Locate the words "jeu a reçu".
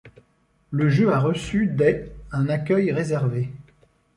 0.89-1.67